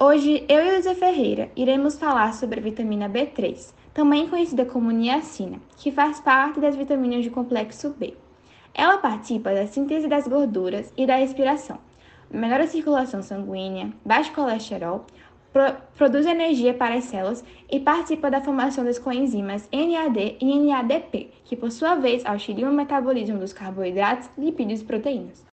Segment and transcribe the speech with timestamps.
[0.00, 5.58] Hoje, eu e Elisa Ferreira iremos falar sobre a vitamina B3, também conhecida como niacina,
[5.76, 8.14] que faz parte das vitaminas do complexo B.
[8.72, 11.78] Ela participa da síntese das gorduras e da respiração,
[12.30, 15.04] melhora a circulação sanguínea, baixa colesterol,
[15.52, 21.28] pro produz energia para as células e participa da formação das coenzimas NAD e NADP,
[21.44, 25.48] que por sua vez auxiliam no metabolismo dos carboidratos, lipídios e proteínas.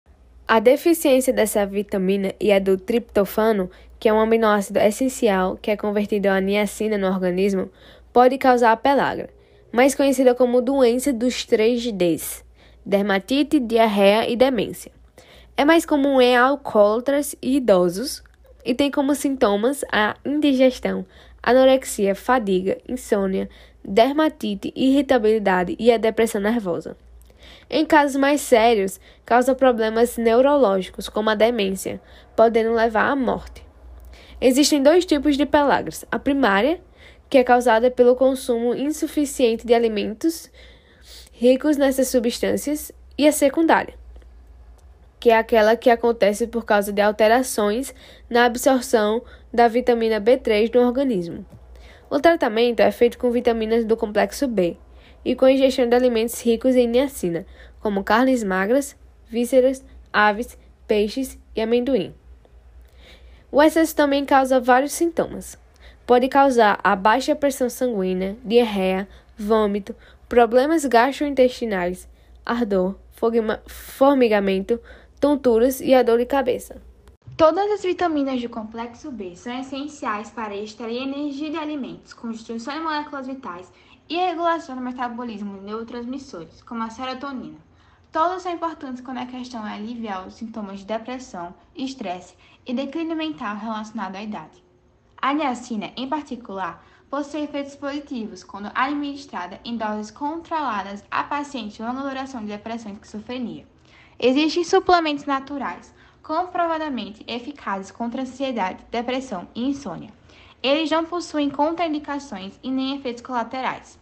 [0.46, 3.71] A deficiência dessa vitamina e a do triptofano,
[4.04, 7.71] que é um aminoácido essencial que é convertido a niacina no organismo,
[8.11, 9.29] pode causar a pelagra,
[9.71, 12.43] mais conhecida como doença dos 3Ds,
[12.86, 14.92] dermatite, diarreia e demência.
[15.55, 18.21] É mais comum em alcoólatras e idosos
[18.65, 21.06] e tem como sintomas a indigestão,
[21.42, 23.50] anorexia, fadiga, insônia,
[23.86, 26.97] dermatite, irritabilidade e a depressão nervosa.
[27.70, 32.02] Em casos mais sérios, causa problemas neurológicos, como a demência,
[32.36, 33.64] podendo levar à morte.
[34.39, 36.81] Existem dois tipos de pelagras: a primária,
[37.30, 40.52] que é causada pelo consumo insuficiente de alimentos
[41.31, 43.94] ricos nessas substâncias, e a secundária,
[45.20, 47.94] que é aquela que acontece por causa de alterações
[48.30, 49.22] na absorção
[49.53, 51.45] da vitamina B3 no organismo.
[52.09, 54.77] O tratamento é feito com vitaminas do complexo B,
[55.25, 57.45] e com ingestão de alimentos ricos em niacina,
[57.80, 58.95] como carnes magras,
[59.27, 62.14] vísceras, aves, peixes e amendoim.
[63.54, 65.59] O excesso também causa vários sintomas.
[66.08, 69.95] Pode causar a baixa pressão sanguínea, diarreia, vômito,
[70.28, 72.10] problemas gastrointestinais,
[72.44, 72.95] ardor,
[73.68, 74.80] formigamento,
[75.20, 76.82] tonturas e a dor de cabeça.
[77.38, 82.80] Todas as vitaminas do complexo B são essenciais para extrair energia de alimentos, constituição de
[82.80, 83.72] moléculas vitais
[84.10, 87.60] e regulação do metabolismo de neurotransmissores, como a serotonina.
[88.14, 93.17] Todos são importantes quando a questão é aliviar os sintomas de depressão, estresse e declínio
[93.17, 94.64] mental relacionado à idade.
[95.20, 101.82] A niacina, em particular, possui efeitos positivos quando administrada em doses controladas a pacientes de
[101.82, 103.65] longa duração de depressão e esquizofrenia.
[104.20, 110.14] Existem suplementos naturais comprovadamente eficazes contra ansiedade, depressão e insônia.
[110.61, 113.98] Eles não possuem contraindicações e nem efeitos colaterais.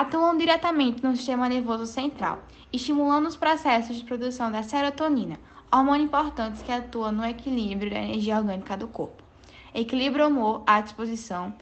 [0.00, 5.40] Atuam diretamente no sistema nervoso central, estimulando os processos de produção da serotonina,
[5.72, 9.24] hormônio importante que atua no equilíbrio da energia orgânica do corpo.
[9.74, 11.52] Equilíbrio humor à disposição,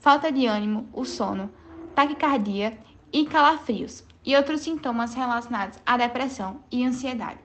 [0.00, 1.48] falta de ânimo, o sono,
[1.94, 2.76] taquicardia
[3.12, 7.43] e calafrios, e outros sintomas relacionados à depressão e ansiedade.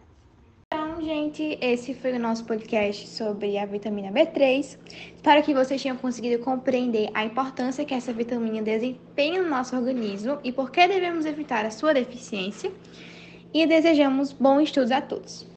[1.00, 4.78] Então, gente, esse foi o nosso podcast sobre a vitamina B3.
[5.16, 10.40] Espero que vocês tenham conseguido compreender a importância que essa vitamina desempenha no nosso organismo
[10.44, 12.70] e por que devemos evitar a sua deficiência.
[13.54, 15.48] E desejamos bons estudos a todos.